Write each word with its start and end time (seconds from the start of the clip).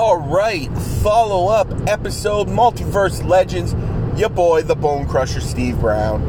All 0.00 0.16
right, 0.16 0.70
follow 1.02 1.48
up 1.48 1.68
episode 1.88 2.46
Multiverse 2.46 3.26
Legends. 3.26 3.74
Your 4.16 4.28
boy, 4.28 4.62
the 4.62 4.76
Bone 4.76 5.08
Crusher, 5.08 5.40
Steve 5.40 5.80
Brown. 5.80 6.22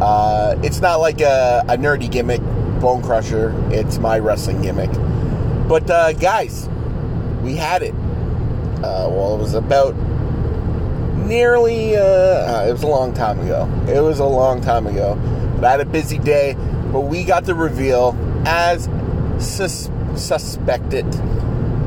Uh, 0.00 0.58
it's 0.62 0.80
not 0.80 1.00
like 1.00 1.20
a, 1.20 1.62
a, 1.68 1.76
nerdy 1.76 2.10
gimmick, 2.10 2.40
Bone 2.80 3.02
Crusher. 3.02 3.54
It's 3.70 3.98
my 3.98 4.18
wrestling 4.18 4.62
gimmick. 4.62 4.90
But 5.68 5.90
uh, 5.90 6.14
guys, 6.14 6.66
we 7.42 7.56
had 7.56 7.82
it. 7.82 7.92
Uh, 7.92 9.10
well, 9.10 9.34
it 9.34 9.38
was 9.38 9.52
about 9.52 9.94
nearly. 11.18 11.98
Uh, 11.98 12.00
uh, 12.00 12.64
it 12.70 12.72
was 12.72 12.84
a 12.84 12.88
long 12.88 13.12
time 13.12 13.38
ago. 13.40 13.70
It 13.86 14.00
was 14.00 14.20
a 14.20 14.24
long 14.24 14.62
time 14.62 14.86
ago. 14.86 15.16
But 15.56 15.64
I 15.64 15.70
had 15.72 15.80
a 15.80 15.84
busy 15.84 16.16
day. 16.16 16.54
But 16.90 17.00
we 17.00 17.24
got 17.24 17.44
the 17.44 17.54
reveal 17.54 18.16
as 18.46 18.88
sus- 19.38 19.90
suspected 20.16 21.04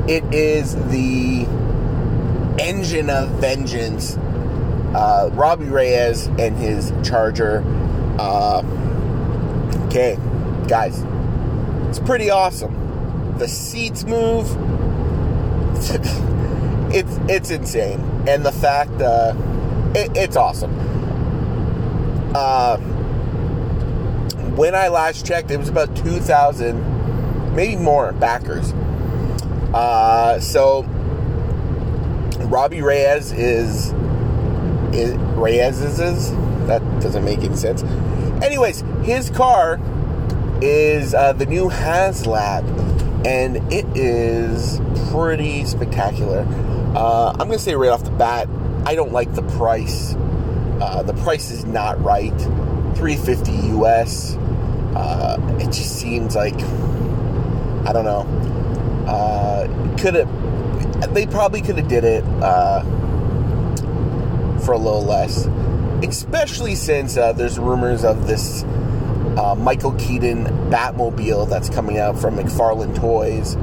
it 0.08 0.22
is 0.34 0.74
the 0.90 1.46
engine 2.58 3.08
of 3.08 3.30
vengeance. 3.40 4.16
Uh, 4.94 5.30
Robbie 5.32 5.64
Reyes 5.64 6.26
and 6.26 6.56
his 6.56 6.92
Charger. 7.02 7.64
Uh, 8.18 8.62
okay, 9.86 10.18
guys, 10.68 11.02
it's 11.88 11.98
pretty 11.98 12.30
awesome. 12.30 13.38
The 13.38 13.48
seats 13.48 14.04
move. 14.04 14.46
it's 16.94 17.18
it's 17.28 17.50
insane, 17.50 18.00
and 18.28 18.44
the 18.44 18.52
fact 18.52 18.92
uh, 19.00 19.34
it, 19.94 20.16
it's 20.16 20.36
awesome. 20.36 20.72
Uh, 22.34 22.76
when 24.54 24.74
I 24.74 24.88
last 24.88 25.26
checked, 25.26 25.50
it 25.50 25.56
was 25.56 25.68
about 25.70 25.96
two 25.96 26.20
thousand, 26.20 27.56
maybe 27.56 27.74
more 27.74 28.12
backers 28.12 28.72
uh, 29.74 30.38
so 30.40 30.82
Robbie 32.46 32.82
Reyes 32.82 33.32
is, 33.32 33.92
is 34.94 35.16
Reyes 35.36 35.80
is, 35.80 35.98
is 35.98 36.30
that 36.66 36.80
doesn't 37.00 37.24
make 37.24 37.40
any 37.40 37.56
sense. 37.56 37.82
Anyways, 38.42 38.82
his 39.02 39.30
car 39.30 39.80
is 40.62 41.14
uh, 41.14 41.32
the 41.32 41.46
new 41.46 41.68
HasLab, 41.68 43.26
and 43.26 43.56
it 43.72 43.84
is 43.96 44.80
pretty 45.10 45.64
spectacular. 45.64 46.46
Uh, 46.94 47.30
I'm 47.32 47.48
gonna 47.48 47.58
say 47.58 47.74
right 47.74 47.90
off 47.90 48.04
the 48.04 48.10
bat, 48.12 48.48
I 48.86 48.94
don't 48.94 49.12
like 49.12 49.34
the 49.34 49.42
price. 49.42 50.14
Uh, 50.80 51.02
the 51.02 51.14
price 51.14 51.50
is 51.50 51.64
not 51.64 52.00
right. 52.02 52.36
350 52.96 53.52
US. 53.78 54.36
Uh, 54.94 55.36
it 55.60 55.66
just 55.66 55.98
seems 55.98 56.36
like 56.36 56.54
I 57.86 57.92
don't 57.92 58.04
know. 58.04 58.22
Uh, 59.06 59.66
could 59.98 60.14
have. 60.14 61.14
They 61.14 61.26
probably 61.26 61.60
could 61.60 61.76
have 61.78 61.88
did 61.88 62.04
it 62.04 62.24
uh, 62.40 62.82
for 64.60 64.72
a 64.72 64.78
little 64.78 65.04
less, 65.04 65.46
especially 66.02 66.74
since 66.74 67.16
uh, 67.16 67.32
there's 67.32 67.58
rumors 67.58 68.04
of 68.04 68.26
this 68.26 68.64
uh, 69.36 69.54
Michael 69.58 69.92
Keaton 69.92 70.44
Batmobile 70.70 71.48
that's 71.48 71.68
coming 71.68 71.98
out 71.98 72.18
from 72.18 72.36
McFarlane 72.36 72.94
Toys. 72.96 73.56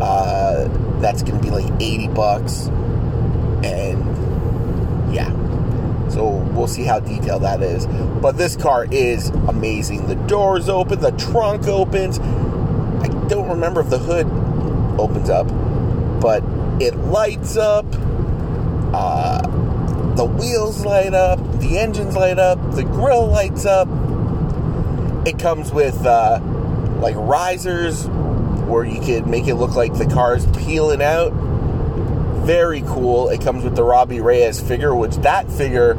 Uh, 0.00 0.68
that's 1.00 1.22
to 1.22 1.32
be 1.40 1.50
like 1.50 1.70
80 1.80 2.08
bucks, 2.08 2.66
and 3.64 4.04
yeah. 5.12 5.30
So 6.08 6.28
we'll 6.28 6.66
see 6.68 6.84
how 6.84 7.00
detailed 7.00 7.42
that 7.42 7.62
is. 7.62 7.86
But 7.86 8.36
this 8.36 8.56
car 8.56 8.86
is 8.90 9.28
amazing. 9.28 10.06
The 10.06 10.14
doors 10.14 10.68
open, 10.68 11.00
the 11.00 11.10
trunk 11.12 11.66
opens. 11.66 12.18
I 12.18 13.08
don't 13.28 13.48
remember 13.48 13.80
if 13.80 13.90
the 13.90 13.98
hood 13.98 14.26
opens 14.98 15.30
up, 15.30 15.46
but 16.20 16.42
it 16.80 16.96
lights 16.96 17.56
up. 17.56 17.86
Uh, 18.92 19.42
the 20.14 20.24
wheels 20.24 20.84
light 20.84 21.14
up, 21.14 21.38
the 21.60 21.78
engines 21.78 22.16
light 22.16 22.38
up, 22.38 22.58
the 22.74 22.82
grill 22.82 23.26
lights 23.26 23.64
up. 23.64 23.88
It 25.26 25.38
comes 25.38 25.72
with 25.72 26.04
uh, 26.04 26.40
like 27.00 27.14
risers 27.16 28.06
where 28.66 28.84
you 28.84 29.00
could 29.00 29.26
make 29.26 29.46
it 29.46 29.54
look 29.54 29.74
like 29.74 29.94
the 29.94 30.06
car's 30.06 30.46
peeling 30.58 31.02
out. 31.02 31.32
Very 32.44 32.82
cool. 32.82 33.28
It 33.28 33.40
comes 33.40 33.64
with 33.64 33.76
the 33.76 33.84
Robbie 33.84 34.20
Reyes 34.20 34.60
figure, 34.60 34.94
which 34.94 35.16
that 35.16 35.50
figure 35.50 35.92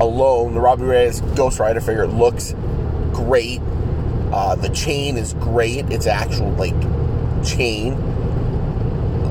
alone, 0.00 0.54
the 0.54 0.60
Robbie 0.60 0.84
Reyes 0.84 1.20
Ghost 1.20 1.58
Rider 1.60 1.80
figure, 1.80 2.06
looks 2.06 2.54
great. 3.12 3.60
Uh, 4.32 4.56
the 4.56 4.68
chain 4.70 5.16
is 5.16 5.34
great. 5.34 5.90
It's 5.90 6.06
actual 6.06 6.50
like 6.52 6.74
chain. 7.44 7.96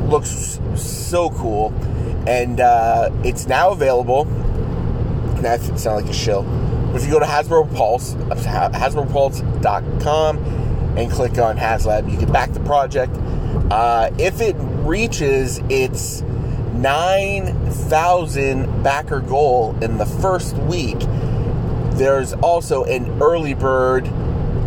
Looks 0.09 0.59
so 0.75 1.29
cool. 1.31 1.73
And 2.27 2.59
uh, 2.59 3.09
it's 3.23 3.47
now 3.47 3.71
available. 3.71 4.25
Now, 5.41 5.53
it 5.55 5.61
sound 5.77 6.01
like 6.01 6.09
a 6.09 6.13
shill. 6.13 6.43
But 6.43 6.97
if 7.01 7.05
you 7.05 7.11
go 7.11 7.19
to 7.19 7.25
Hasbro 7.25 7.75
Pulse, 7.75 8.13
HasbroPulse.com, 8.13 10.37
and 10.97 11.11
click 11.11 11.37
on 11.39 11.57
HasLab, 11.57 12.09
you 12.11 12.17
can 12.17 12.31
back 12.31 12.53
the 12.53 12.61
project. 12.61 13.13
Uh, 13.71 14.09
if 14.19 14.41
it 14.41 14.55
reaches 14.85 15.59
its 15.69 16.21
9,000 16.73 18.83
backer 18.83 19.21
goal 19.21 19.75
in 19.81 19.97
the 19.97 20.05
first 20.05 20.55
week, 20.57 20.99
there's 21.97 22.33
also 22.33 22.83
an 22.83 23.21
early 23.21 23.53
bird 23.53 24.05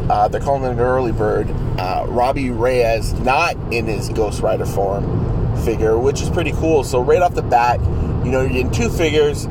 uh, 0.08 0.28
they're 0.28 0.40
calling 0.40 0.64
it 0.64 0.72
an 0.72 0.80
early 0.80 1.12
bird. 1.12 1.50
Uh, 1.78 2.04
Robbie 2.08 2.50
Reyes, 2.50 3.12
not 3.14 3.56
in 3.72 3.86
his 3.86 4.08
Ghost 4.10 4.40
Rider 4.40 4.66
form 4.66 5.56
figure, 5.64 5.98
which 5.98 6.22
is 6.22 6.30
pretty 6.30 6.52
cool. 6.52 6.84
So, 6.84 7.00
right 7.00 7.20
off 7.20 7.34
the 7.34 7.42
bat, 7.42 7.80
you 7.80 8.30
know, 8.30 8.40
you're 8.42 8.48
getting 8.48 8.70
two 8.70 8.88
figures. 8.88 9.44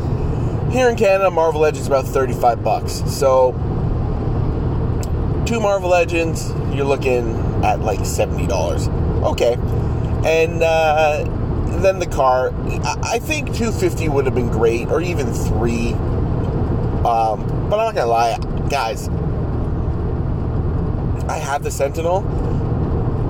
Here 0.72 0.90
in 0.90 0.98
Canada, 0.98 1.30
Marvel 1.32 1.62
Legends 1.62 1.88
about 1.88 2.06
35 2.06 2.64
bucks. 2.64 3.04
So, 3.08 3.52
two 5.46 5.60
Marvel 5.60 5.90
Legends, 5.90 6.50
you're 6.74 6.86
looking 6.86 7.36
at 7.64 7.82
like 7.82 8.00
$70. 8.00 9.24
Okay. 9.24 9.54
And 10.26 10.64
uh, 10.64 11.24
then 11.82 12.00
the 12.00 12.08
car, 12.08 12.52
I 13.04 13.20
think 13.20 13.48
250 13.48 14.10
would 14.10 14.26
have 14.26 14.36
been 14.36 14.50
great, 14.50 14.88
or 14.88 15.02
even 15.02 15.34
three. 15.34 15.94
Um, 17.04 17.46
but 17.70 17.80
I'm 17.80 17.94
not 17.94 17.96
gonna 17.96 18.08
lie, 18.08 18.38
guys. 18.70 19.08
I 21.28 21.38
have 21.38 21.64
the 21.64 21.72
Sentinel. 21.72 22.24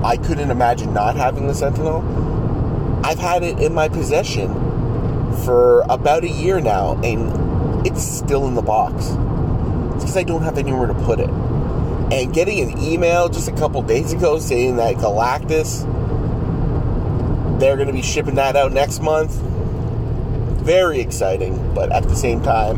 I 0.04 0.18
couldn't 0.18 0.50
imagine 0.50 0.92
not 0.92 1.16
having 1.16 1.46
the 1.46 1.54
Sentinel. 1.54 2.02
I've 3.02 3.18
had 3.18 3.42
it 3.42 3.58
in 3.58 3.72
my 3.72 3.88
possession 3.88 4.52
for 5.44 5.80
about 5.88 6.24
a 6.24 6.28
year 6.28 6.60
now, 6.60 7.00
and 7.02 7.86
it's 7.86 8.02
still 8.02 8.46
in 8.46 8.54
the 8.54 8.62
box. 8.62 9.06
It's 9.94 10.04
because 10.04 10.16
I 10.16 10.24
don't 10.24 10.42
have 10.42 10.58
anywhere 10.58 10.88
to 10.88 10.94
put 10.94 11.20
it. 11.20 11.30
And 11.30 12.32
getting 12.34 12.70
an 12.70 12.78
email 12.78 13.28
just 13.28 13.48
a 13.48 13.52
couple 13.52 13.80
days 13.82 14.12
ago 14.12 14.38
saying 14.38 14.76
that 14.76 14.96
Galactus, 14.96 15.82
they're 17.58 17.76
going 17.76 17.88
to 17.88 17.94
be 17.94 18.02
shipping 18.02 18.34
that 18.34 18.56
out 18.56 18.72
next 18.72 19.00
month. 19.00 19.32
Very 20.62 21.00
exciting, 21.00 21.74
but 21.74 21.90
at 21.92 22.02
the 22.04 22.14
same 22.14 22.42
time, 22.42 22.76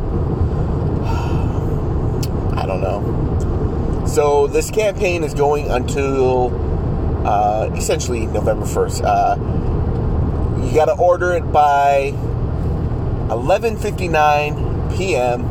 I 2.56 2.64
don't 2.66 2.80
know. 2.80 3.47
So 4.08 4.46
this 4.46 4.70
campaign 4.70 5.22
is 5.22 5.34
going 5.34 5.70
until 5.70 6.50
uh, 7.26 7.70
essentially 7.76 8.24
November 8.26 8.64
1st. 8.64 9.02
Uh, 9.04 10.64
you 10.66 10.74
got 10.74 10.86
to 10.86 10.94
order 10.94 11.32
it 11.32 11.52
by 11.52 12.12
11:59 13.28 14.96
p.m. 14.96 15.44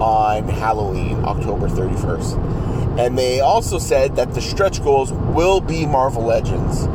on 0.00 0.48
Halloween, 0.48 1.22
October 1.24 1.68
31st. 1.68 2.98
And 2.98 3.18
they 3.18 3.40
also 3.40 3.78
said 3.78 4.16
that 4.16 4.32
the 4.32 4.40
stretch 4.40 4.82
goals 4.82 5.12
will 5.12 5.60
be 5.60 5.84
Marvel 5.84 6.24
Legends. 6.24 6.88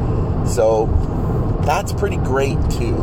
So 0.51 0.87
that's 1.63 1.93
pretty 1.93 2.17
great 2.17 2.57
too. 2.71 2.95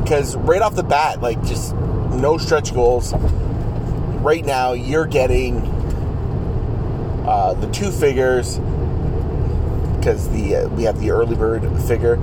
Because 0.00 0.34
um, 0.34 0.46
right 0.46 0.62
off 0.62 0.74
the 0.74 0.82
bat, 0.82 1.22
like 1.22 1.40
just 1.44 1.76
no 1.76 2.38
stretch 2.38 2.74
goals. 2.74 3.14
Right 3.14 4.44
now, 4.44 4.72
you're 4.72 5.06
getting 5.06 5.81
uh, 7.26 7.54
the 7.54 7.70
two 7.70 7.90
figures 7.90 8.58
because 10.02 10.28
the 10.30 10.56
uh, 10.56 10.68
we 10.70 10.82
have 10.82 11.00
the 11.00 11.10
early 11.12 11.36
bird 11.36 11.62
figure, 11.82 12.14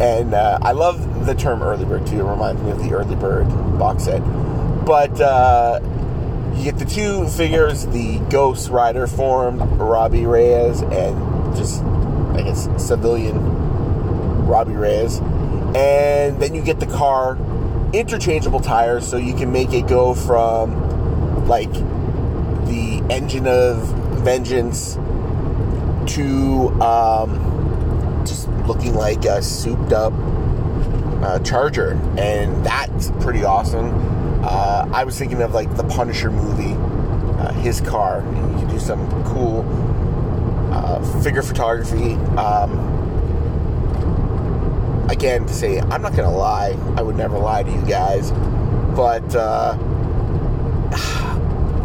and 0.00 0.32
uh, 0.32 0.58
I 0.62 0.72
love 0.72 1.26
the 1.26 1.34
term 1.34 1.62
early 1.62 1.84
bird 1.84 2.06
too. 2.06 2.20
It 2.20 2.30
reminds 2.30 2.62
me 2.62 2.70
of 2.70 2.82
the 2.82 2.92
early 2.94 3.16
bird 3.16 3.48
box 3.78 4.04
set. 4.04 4.20
But 4.86 5.20
uh, 5.20 5.80
you 6.54 6.64
get 6.64 6.78
the 6.78 6.86
two 6.86 7.28
figures: 7.28 7.86
the 7.86 8.18
Ghost 8.30 8.70
Rider 8.70 9.06
form, 9.06 9.58
Robbie 9.78 10.24
Reyes, 10.24 10.80
and 10.80 11.54
just 11.54 11.82
I 11.82 12.42
guess 12.42 12.68
civilian 12.78 14.46
Robbie 14.46 14.72
Reyes, 14.72 15.18
and 15.18 16.40
then 16.40 16.54
you 16.54 16.62
get 16.62 16.80
the 16.80 16.86
car 16.86 17.36
interchangeable 17.92 18.60
tires, 18.60 19.06
so 19.06 19.18
you 19.18 19.34
can 19.34 19.52
make 19.52 19.72
it 19.74 19.86
go 19.86 20.14
from 20.14 21.46
like 21.46 21.72
the 21.72 23.04
engine 23.10 23.46
of 23.46 24.09
vengeance 24.20 24.94
to 26.14 26.68
um, 26.80 28.22
just 28.26 28.48
looking 28.66 28.94
like 28.94 29.24
a 29.24 29.42
souped 29.42 29.92
up 29.92 30.12
uh, 31.22 31.38
Charger, 31.40 31.92
and 32.18 32.64
that's 32.64 33.10
pretty 33.20 33.44
awesome. 33.44 33.90
Uh, 34.42 34.88
I 34.92 35.04
was 35.04 35.18
thinking 35.18 35.42
of 35.42 35.52
like 35.52 35.74
the 35.76 35.84
Punisher 35.84 36.30
movie, 36.30 36.74
uh, 37.38 37.52
his 37.54 37.80
car, 37.80 38.20
and 38.20 38.52
you 38.52 38.66
could 38.66 38.70
do 38.70 38.78
some 38.78 39.08
cool 39.24 39.64
uh, 40.72 41.22
figure 41.22 41.42
photography. 41.42 42.14
Um, 42.36 42.98
again, 45.10 45.46
to 45.46 45.52
say, 45.52 45.80
I'm 45.80 46.02
not 46.02 46.16
gonna 46.16 46.34
lie, 46.34 46.76
I 46.96 47.02
would 47.02 47.16
never 47.16 47.38
lie 47.38 47.62
to 47.62 47.70
you 47.70 47.82
guys, 47.82 48.30
but 48.96 49.34
uh, 49.34 49.76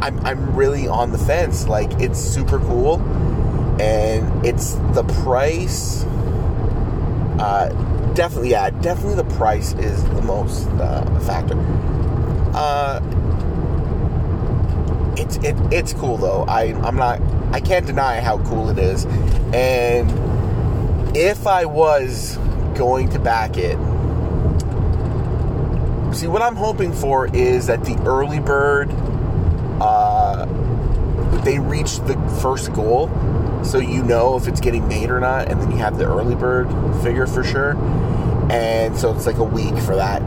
I'm 0.05 0.23
I'm 0.23 0.55
really 0.55 0.87
on 0.87 1.11
the 1.11 1.17
fence. 1.17 1.67
Like 1.67 1.91
it's 1.99 2.19
super 2.19 2.59
cool, 2.59 3.01
and 3.81 4.45
it's 4.45 4.75
the 4.93 5.03
price. 5.23 6.03
Uh, 7.39 7.69
definitely, 8.13 8.51
yeah, 8.51 8.69
definitely 8.69 9.15
the 9.15 9.35
price 9.35 9.73
is 9.73 10.03
the 10.03 10.21
most 10.21 10.67
uh, 10.67 11.19
factor. 11.21 11.55
Uh, 12.53 13.01
it's 15.17 15.37
it, 15.37 15.55
it's 15.73 15.93
cool 15.93 16.17
though. 16.17 16.45
I 16.47 16.65
I'm 16.85 16.97
not 16.97 17.19
I 17.51 17.59
can't 17.59 17.87
deny 17.87 18.19
how 18.19 18.37
cool 18.43 18.69
it 18.69 18.77
is, 18.77 19.05
and 19.55 20.11
if 21.17 21.47
I 21.47 21.65
was 21.65 22.37
going 22.75 23.09
to 23.09 23.19
back 23.19 23.57
it. 23.57 23.77
See, 26.13 26.27
what 26.27 26.43
I'm 26.43 26.55
hoping 26.55 26.93
for 26.93 27.27
is 27.35 27.65
that 27.67 27.83
the 27.83 27.97
early 28.05 28.39
bird, 28.39 28.89
uh, 29.81 30.45
they 31.43 31.59
reach 31.59 31.99
the 32.01 32.15
first 32.41 32.73
goal, 32.73 33.09
so 33.63 33.79
you 33.79 34.03
know 34.03 34.37
if 34.37 34.47
it's 34.47 34.59
getting 34.59 34.87
made 34.87 35.09
or 35.09 35.19
not, 35.19 35.49
and 35.49 35.61
then 35.61 35.71
you 35.71 35.77
have 35.77 35.97
the 35.97 36.05
early 36.05 36.35
bird 36.35 36.67
figure 37.03 37.27
for 37.27 37.43
sure. 37.43 37.75
And 38.51 38.95
so 38.97 39.13
it's 39.15 39.25
like 39.25 39.37
a 39.37 39.43
week 39.43 39.77
for 39.79 39.95
that. 39.95 40.21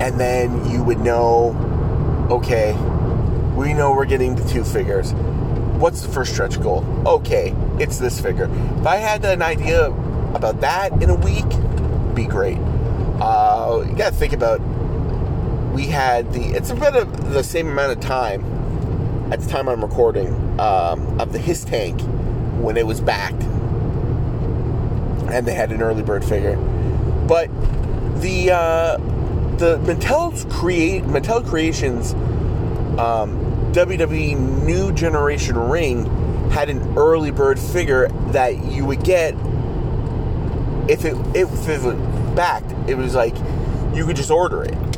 And 0.00 0.18
then 0.20 0.70
you 0.70 0.82
would 0.82 1.00
know, 1.00 1.56
okay, 2.30 2.72
we 3.56 3.72
know 3.72 3.92
we're 3.92 4.06
getting 4.06 4.34
the 4.34 4.44
two 4.48 4.64
figures. 4.64 5.12
What's 5.78 6.02
the 6.02 6.08
first 6.08 6.32
stretch 6.32 6.60
goal? 6.60 6.84
Okay, 7.06 7.54
it's 7.78 7.98
this 7.98 8.20
figure. 8.20 8.48
If 8.78 8.86
I 8.86 8.96
had 8.96 9.24
an 9.24 9.42
idea 9.42 9.86
about 10.34 10.60
that 10.60 11.02
in 11.02 11.10
a 11.10 11.14
week, 11.14 11.48
be 12.14 12.26
great. 12.26 12.58
Uh, 13.20 13.84
you 13.86 13.94
got 13.94 14.12
to 14.12 14.16
think 14.16 14.32
about. 14.32 14.60
We 15.74 15.88
had 15.88 16.32
the. 16.32 16.52
It's 16.52 16.70
about 16.70 16.92
the 17.32 17.42
same 17.42 17.68
amount 17.68 17.92
of 17.92 18.00
time 18.00 19.32
at 19.32 19.40
the 19.40 19.48
time 19.48 19.68
I'm 19.68 19.82
recording 19.82 20.28
um, 20.60 21.20
of 21.20 21.32
the 21.32 21.38
HISS 21.38 21.64
tank 21.64 22.00
when 22.60 22.76
it 22.76 22.86
was 22.86 23.00
backed, 23.00 23.42
and 25.32 25.44
they 25.44 25.54
had 25.54 25.72
an 25.72 25.82
early 25.82 26.04
bird 26.04 26.24
figure. 26.24 26.56
But 27.26 27.48
the 28.20 28.52
uh, 28.52 28.96
the 29.56 29.78
Mattel's 29.78 30.44
create 30.54 31.02
Mattel 31.04 31.44
Creations 31.44 32.12
um, 32.98 33.72
WWE 33.72 34.38
New 34.64 34.92
Generation 34.92 35.58
ring 35.58 36.50
had 36.50 36.68
an 36.68 36.96
early 36.96 37.32
bird 37.32 37.58
figure 37.58 38.08
that 38.30 38.64
you 38.64 38.86
would 38.86 39.02
get 39.02 39.34
if 40.88 41.04
it 41.04 41.16
if 41.34 41.68
it 41.68 41.82
was 41.82 41.96
backed, 42.36 42.72
it 42.88 42.94
was 42.94 43.16
like 43.16 43.34
you 43.92 44.06
could 44.06 44.16
just 44.16 44.30
order 44.30 44.62
it. 44.62 44.93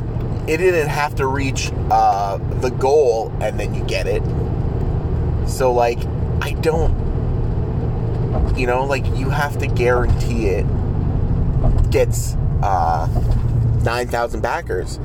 It 0.47 0.57
didn't 0.57 0.87
have 0.87 1.15
to 1.15 1.27
reach 1.27 1.71
uh, 1.91 2.37
the 2.61 2.69
goal 2.69 3.33
and 3.41 3.59
then 3.59 3.73
you 3.73 3.83
get 3.83 4.07
it. 4.07 4.23
So 5.47 5.73
like, 5.73 5.99
I 6.41 6.51
don't, 6.61 6.95
you 8.57 8.65
know, 8.65 8.85
like 8.85 9.05
you 9.17 9.29
have 9.29 9.57
to 9.59 9.67
guarantee 9.67 10.47
it 10.47 10.65
gets 11.91 12.35
uh, 12.63 13.07
nine 13.83 14.07
thousand 14.07 14.41
backers, 14.41 14.99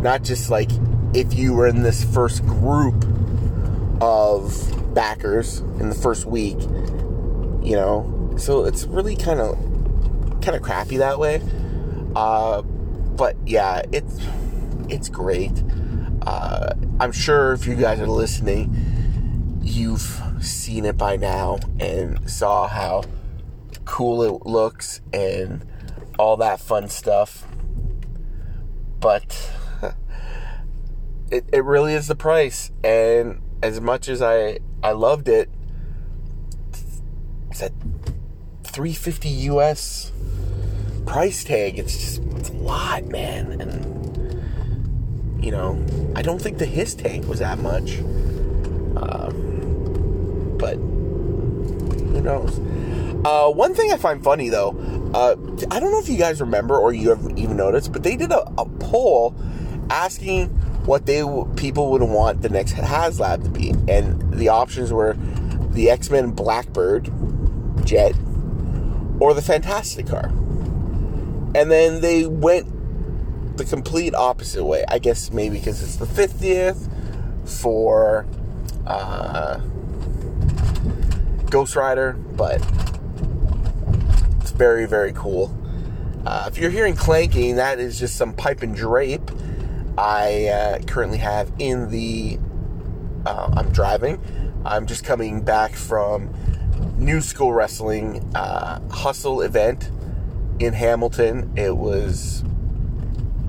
not 0.00 0.22
just 0.22 0.50
like 0.50 0.70
if 1.14 1.34
you 1.34 1.54
were 1.54 1.66
in 1.66 1.82
this 1.82 2.04
first 2.04 2.44
group 2.44 3.06
of 4.00 4.94
backers 4.94 5.60
in 5.78 5.88
the 5.88 5.94
first 5.94 6.26
week, 6.26 6.60
you 7.62 7.76
know. 7.76 8.34
So 8.36 8.64
it's 8.64 8.84
really 8.84 9.16
kind 9.16 9.40
of 9.40 9.56
kind 10.42 10.56
of 10.56 10.62
crappy 10.62 10.96
that 10.98 11.18
way. 11.18 11.40
Uh, 12.16 12.62
but 12.62 13.36
yeah, 13.46 13.82
it's 13.92 14.18
it's 14.88 15.08
great. 15.08 15.62
Uh, 16.22 16.74
I'm 17.00 17.12
sure 17.12 17.52
if 17.52 17.66
you 17.66 17.74
guys 17.74 18.00
are 18.00 18.06
listening, 18.06 19.60
you've 19.62 20.20
seen 20.40 20.84
it 20.84 20.96
by 20.96 21.16
now 21.16 21.58
and 21.80 22.30
saw 22.30 22.68
how 22.68 23.04
cool 23.84 24.22
it 24.22 24.46
looks 24.46 25.00
and 25.12 25.66
all 26.18 26.36
that 26.38 26.60
fun 26.60 26.88
stuff. 26.88 27.46
But 29.00 29.52
it, 31.30 31.44
it 31.52 31.64
really 31.64 31.94
is 31.94 32.08
the 32.08 32.14
price. 32.14 32.70
And 32.82 33.40
as 33.62 33.80
much 33.80 34.08
as 34.08 34.22
I, 34.22 34.58
I 34.82 34.92
loved 34.92 35.28
it, 35.28 35.50
it's 37.50 37.62
at 37.62 37.72
350 38.64 39.28
US 39.28 40.12
price 41.06 41.44
tag, 41.44 41.78
it's 41.78 41.96
just 41.96 42.22
it's 42.36 42.50
a 42.50 42.54
lot, 42.54 43.04
man. 43.04 43.60
And 43.60 44.03
you 45.44 45.50
know, 45.50 45.78
I 46.16 46.22
don't 46.22 46.40
think 46.40 46.56
the 46.56 46.64
HISS 46.64 46.94
tank 46.94 47.26
was 47.28 47.40
that 47.40 47.58
much. 47.58 47.98
Uh, 48.96 49.30
but 50.56 50.76
who 50.76 52.22
knows? 52.22 52.58
Uh, 53.26 53.50
one 53.50 53.74
thing 53.74 53.92
I 53.92 53.98
find 53.98 54.24
funny 54.24 54.48
though, 54.48 54.70
uh, 55.12 55.36
I 55.70 55.80
don't 55.80 55.90
know 55.90 55.98
if 55.98 56.08
you 56.08 56.16
guys 56.16 56.40
remember 56.40 56.78
or 56.78 56.94
you 56.94 57.10
have 57.10 57.38
even 57.38 57.58
noticed, 57.58 57.92
but 57.92 58.02
they 58.02 58.16
did 58.16 58.32
a, 58.32 58.40
a 58.58 58.66
poll 58.80 59.36
asking 59.90 60.48
what 60.86 61.04
they 61.04 61.22
people 61.56 61.90
would 61.90 62.02
want 62.02 62.40
the 62.40 62.48
next 62.48 62.74
HasLab 62.74 63.44
to 63.44 63.50
be, 63.50 63.70
and 63.88 64.34
the 64.34 64.48
options 64.48 64.92
were 64.92 65.14
the 65.70 65.90
X 65.90 66.10
Men 66.10 66.30
Blackbird 66.30 67.10
jet 67.84 68.14
or 69.20 69.34
the 69.34 69.42
Fantastic 69.42 70.06
Car. 70.06 70.26
And 71.54 71.70
then 71.70 72.00
they 72.00 72.26
went 72.26 72.73
the 73.56 73.64
complete 73.64 74.14
opposite 74.14 74.64
way. 74.64 74.84
I 74.88 74.98
guess 74.98 75.30
maybe 75.30 75.58
because 75.58 75.82
it's 75.82 75.96
the 75.96 76.06
50th 76.06 76.90
for 77.48 78.26
uh, 78.86 79.58
Ghost 81.50 81.76
Rider, 81.76 82.12
but 82.12 82.60
it's 84.40 84.50
very, 84.52 84.86
very 84.86 85.12
cool. 85.12 85.56
Uh, 86.26 86.48
if 86.48 86.58
you're 86.58 86.70
hearing 86.70 86.96
clanking, 86.96 87.56
that 87.56 87.78
is 87.78 87.98
just 87.98 88.16
some 88.16 88.32
pipe 88.32 88.62
and 88.62 88.74
drape 88.74 89.30
I 89.96 90.46
uh, 90.46 90.78
currently 90.82 91.18
have 91.18 91.52
in 91.58 91.90
the. 91.90 92.38
Uh, 93.26 93.52
I'm 93.56 93.70
driving. 93.70 94.20
I'm 94.64 94.86
just 94.86 95.04
coming 95.04 95.42
back 95.42 95.74
from 95.74 96.34
New 96.98 97.20
School 97.20 97.52
Wrestling 97.52 98.28
uh, 98.34 98.80
Hustle 98.90 99.40
event 99.42 99.90
in 100.58 100.72
Hamilton. 100.72 101.52
It 101.56 101.76
was 101.76 102.44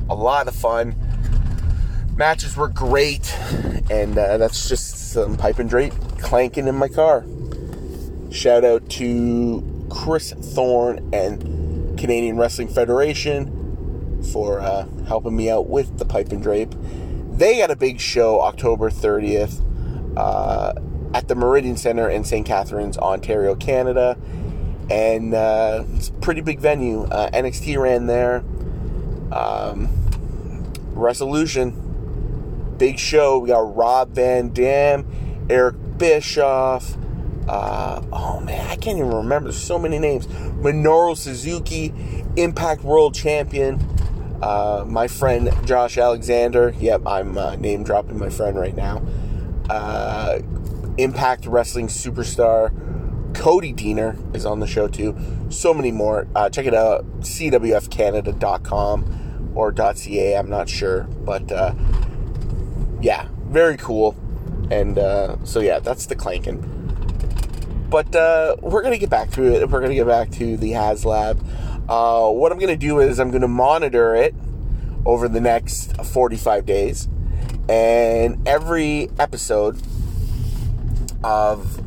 a 0.10 0.16
lot 0.16 0.48
of 0.48 0.56
fun. 0.56 0.96
Matches 2.16 2.56
were 2.56 2.70
great, 2.70 3.34
and 3.90 4.18
uh, 4.18 4.38
that's 4.38 4.70
just 4.70 5.12
some 5.12 5.36
pipe 5.36 5.60
and 5.60 5.70
drape 5.70 5.94
clanking 6.20 6.68
in 6.68 6.76
my 6.76 6.88
car. 6.88 7.26
Shout 8.32 8.64
out 8.64 8.90
to 8.92 9.88
Chris 9.90 10.32
Thorne 10.32 11.10
and 11.14 11.98
Canadian 11.98 12.38
Wrestling 12.38 12.68
Federation 12.68 14.24
for 14.32 14.60
uh, 14.60 14.88
helping 15.08 15.36
me 15.36 15.50
out 15.50 15.68
with 15.68 15.98
the 15.98 16.06
pipe 16.06 16.32
and 16.32 16.42
drape. 16.42 16.74
They 17.32 17.58
got 17.58 17.72
a 17.72 17.76
big 17.76 18.00
show 18.00 18.42
October 18.42 18.90
30th 18.90 19.62
uh, 20.18 20.74
at 21.14 21.28
the 21.28 21.36
Meridian 21.36 21.78
Center 21.78 22.10
in 22.10 22.24
St. 22.24 22.46
Catharines, 22.46 22.98
Ontario, 22.98 23.56
Canada 23.56 24.18
and 24.90 25.34
uh, 25.34 25.84
it's 25.94 26.10
a 26.10 26.14
pretty 26.14 26.42
big 26.42 26.60
venue. 26.60 27.04
Uh, 27.04 27.30
NXT 27.32 27.78
ran 27.78 28.08
there. 28.08 28.44
Um, 29.36 29.90
Resolution, 30.94 32.76
big 32.78 32.98
show. 32.98 33.40
We 33.40 33.50
got 33.50 33.76
Rob 33.76 34.12
Van 34.12 34.54
Dam, 34.54 35.06
Eric 35.50 35.76
Bischoff. 35.98 36.96
Uh, 37.50 38.02
oh 38.14 38.40
man, 38.40 38.66
I 38.68 38.78
can't 38.78 38.98
even 38.98 39.14
remember. 39.14 39.50
There's 39.50 39.62
so 39.62 39.78
many 39.78 40.00
names. 40.00 40.28
Minoru 40.28 41.18
Suzuki, 41.18 41.94
Impact 42.38 42.84
World 42.84 43.14
Champion. 43.14 43.86
Uh, 44.42 44.86
my 44.88 45.10
friend 45.10 45.52
Josh 45.66 45.98
Alexander. 45.98 46.74
Yep, 46.80 47.02
I'm 47.06 47.38
uh, 47.38 47.58
name 47.58 47.84
dropping 47.84 48.18
my 48.18 48.30
friend 48.30 48.58
right 48.58 48.76
now. 48.76 49.04
Uh, 49.70 50.40
Impact 50.98 51.46
Wrestling 51.46 51.88
superstar 51.88 52.72
Cody 53.36 53.74
Deaner 53.74 54.34
is 54.34 54.46
on 54.46 54.62
the 54.62 54.68
show 54.68 54.88
too. 54.88 55.14
So 55.50 55.74
many 55.74 55.92
more. 55.92 56.26
Uh, 56.34 56.50
check 56.50 56.66
it 56.66 56.74
out, 56.74 57.06
cwfcanada.com 57.20 59.25
or 59.56 59.74
.ca. 59.74 60.38
I'm 60.38 60.50
not 60.50 60.70
sure, 60.70 61.04
but 61.04 61.52
uh, 61.52 61.74
yeah, 63.02 63.28
very 63.48 63.78
cool. 63.78 64.16
And 64.70 64.98
uh, 64.98 65.38
so 65.44 65.60
yeah, 65.60 65.80
that's 65.80 66.06
the 66.06 66.16
clanking. 66.16 66.72
But 67.90 68.16
uh, 68.16 68.58
we're 68.62 68.84
gonna 68.84 68.98
get 68.98 69.10
back 69.10 69.32
to 69.32 69.44
it. 69.44 69.70
We're 69.70 69.82
gonna 69.82 69.96
get 69.96 70.08
back 70.08 70.32
to 70.32 70.58
the 70.58 70.72
HasLab. 70.72 71.40
Uh, 71.88 72.32
what 72.32 72.52
I'm 72.52 72.60
gonna 72.60 72.76
do 72.76 73.00
is 73.00 73.20
I'm 73.20 73.32
gonna 73.32 73.48
monitor 73.48 74.16
it 74.16 74.36
over 75.06 75.28
the 75.28 75.40
next 75.40 75.96
45 76.04 76.66
days, 76.66 77.08
and 77.70 78.46
every 78.48 79.10
episode 79.20 79.82
of 81.24 81.82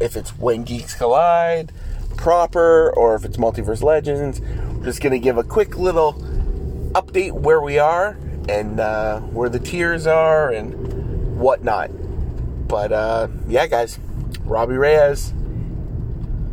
if 0.00 0.16
it's 0.16 0.30
When 0.38 0.64
Geeks 0.64 0.94
Collide 0.94 1.72
proper 2.16 2.90
or 2.90 3.14
if 3.14 3.24
it's 3.24 3.36
Multiverse 3.36 3.82
Legends, 3.82 4.40
just 4.82 5.00
gonna 5.00 5.18
give 5.18 5.38
a 5.38 5.44
quick 5.44 5.76
little 5.76 6.14
update 6.94 7.32
where 7.32 7.60
we 7.60 7.78
are 7.78 8.18
and 8.48 8.80
uh, 8.80 9.20
where 9.20 9.48
the 9.48 9.58
tiers 9.58 10.06
are 10.06 10.50
and 10.50 11.38
whatnot. 11.38 11.90
But 12.68 12.92
uh, 12.92 13.28
yeah, 13.46 13.66
guys, 13.66 13.98
Robbie 14.44 14.76
Reyes. 14.76 15.32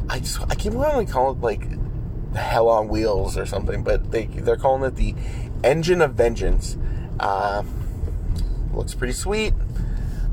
I 0.07 0.19
just 0.19 0.39
I 0.49 0.55
keep 0.55 0.73
wanting 0.73 1.07
to 1.07 1.11
call 1.11 1.31
it 1.31 1.41
like 1.41 1.67
Hell 2.35 2.69
on 2.69 2.89
Wheels 2.89 3.37
or 3.37 3.45
something, 3.45 3.83
but 3.83 4.11
they 4.11 4.25
they're 4.25 4.57
calling 4.57 4.83
it 4.83 4.95
the 4.95 5.15
Engine 5.63 6.01
of 6.01 6.13
Vengeance. 6.13 6.77
Uh, 7.19 7.63
looks 8.73 8.93
pretty 8.93 9.13
sweet. 9.13 9.53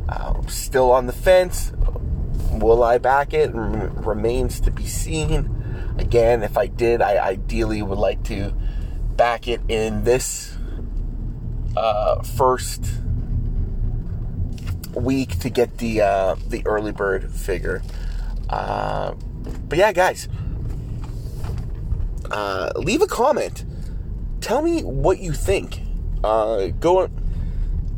Uh, 0.09 0.43
still 0.47 0.91
on 0.91 1.07
the 1.07 1.13
fence. 1.13 1.73
Will 2.53 2.83
I 2.83 2.99
back 2.99 3.33
it? 3.33 3.51
remains 3.53 4.61
to 4.61 4.71
be 4.71 4.87
seen. 4.87 5.95
Again, 5.99 6.43
if 6.43 6.57
I 6.57 6.67
did, 6.67 7.03
I 7.03 7.19
ideally 7.19 7.83
would 7.83 7.99
like 7.99 8.23
to 8.25 8.55
back 9.17 9.49
it 9.49 9.61
in 9.69 10.05
this 10.05 10.57
uh, 11.77 12.23
first 12.23 12.85
week 14.95 15.39
to 15.41 15.51
get 15.51 15.79
the 15.79 16.03
uh, 16.03 16.37
the 16.49 16.63
early 16.67 16.93
bird 16.93 17.31
figure. 17.31 17.83
Uh, 18.49 19.15
but 19.69 19.79
yeah, 19.79 19.93
guys, 19.93 20.29
uh, 22.31 22.73
leave 22.77 23.03
a 23.03 23.07
comment. 23.07 23.65
Tell 24.41 24.63
me 24.63 24.83
what 24.83 25.19
you 25.21 25.33
think. 25.33 25.81
Uh, 26.25 26.69
go 26.69 27.09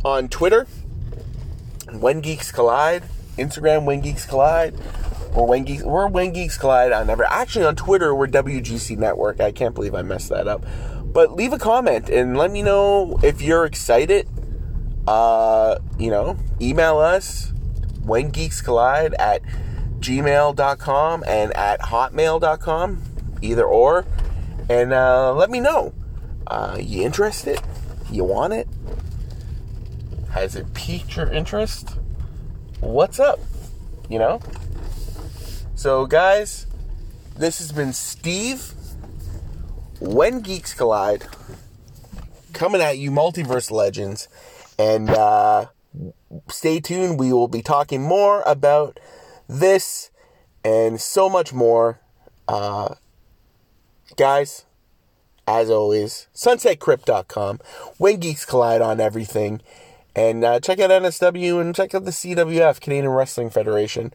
on 0.04 0.28
Twitter, 0.28 0.66
When 1.92 2.20
Geeks 2.20 2.50
Collide, 2.52 3.02
Instagram, 3.36 3.84
When 3.84 4.00
Geeks 4.00 4.26
Collide, 4.26 4.74
or 5.34 5.46
When 5.46 5.64
Geeks. 5.64 5.82
We're 5.82 6.08
Geeks 6.30 6.58
Collide 6.58 6.92
on 6.92 7.10
ever. 7.10 7.24
Actually, 7.24 7.66
on 7.66 7.76
Twitter, 7.76 8.14
we're 8.14 8.28
WGC 8.28 8.96
Network. 8.96 9.40
I 9.40 9.52
can't 9.52 9.74
believe 9.74 9.94
I 9.94 10.02
messed 10.02 10.28
that 10.30 10.48
up. 10.48 10.64
But 11.04 11.32
leave 11.32 11.52
a 11.52 11.58
comment 11.58 12.08
and 12.08 12.36
let 12.36 12.50
me 12.50 12.62
know 12.62 13.18
if 13.22 13.40
you're 13.40 13.64
excited. 13.64 14.28
Uh, 15.06 15.78
you 15.98 16.10
know, 16.10 16.36
email 16.60 16.98
us 16.98 17.52
when 18.02 18.30
geeks 18.30 18.60
collide 18.60 19.14
at 19.14 19.42
gmail.com 20.00 21.24
and 21.26 21.52
at 21.56 21.80
hotmail.com, 21.80 23.02
either 23.42 23.64
or, 23.64 24.06
and 24.68 24.92
uh, 24.92 25.32
let 25.34 25.50
me 25.50 25.60
know. 25.60 25.92
Uh, 26.46 26.76
you 26.80 27.02
interested? 27.02 27.60
You 28.10 28.24
want 28.24 28.52
it? 28.52 28.68
Has 30.30 30.56
it 30.56 30.74
piqued 30.74 31.16
your 31.16 31.30
interest? 31.32 31.96
What's 32.84 33.18
up? 33.18 33.40
You 34.10 34.18
know? 34.18 34.40
So, 35.74 36.04
guys, 36.04 36.66
this 37.34 37.58
has 37.58 37.72
been 37.72 37.94
Steve 37.94 38.72
when 40.00 40.40
Geeks 40.40 40.74
Collide, 40.74 41.26
coming 42.52 42.82
at 42.82 42.98
you, 42.98 43.10
Multiverse 43.10 43.70
Legends. 43.70 44.28
And 44.78 45.08
uh, 45.08 45.68
stay 46.48 46.78
tuned. 46.78 47.18
We 47.18 47.32
will 47.32 47.48
be 47.48 47.62
talking 47.62 48.02
more 48.02 48.42
about 48.42 49.00
this 49.48 50.10
and 50.62 51.00
so 51.00 51.30
much 51.30 51.54
more. 51.54 52.00
Uh, 52.46 52.96
guys, 54.16 54.66
as 55.48 55.70
always, 55.70 56.28
sunsetcrypt.com, 56.34 57.60
when 57.96 58.20
Geeks 58.20 58.44
Collide 58.44 58.82
on 58.82 59.00
everything. 59.00 59.62
And 60.16 60.44
uh, 60.44 60.60
check 60.60 60.78
out 60.78 60.90
NSW 60.90 61.60
and 61.60 61.74
check 61.74 61.94
out 61.94 62.04
the 62.04 62.10
CWF, 62.10 62.80
Canadian 62.80 63.08
Wrestling 63.08 63.50
Federation. 63.50 64.12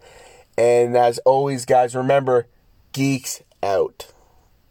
And 0.57 0.95
as 0.97 1.19
always, 1.19 1.65
guys, 1.65 1.95
remember, 1.95 2.47
geeks 2.93 3.41
out. 3.61 4.11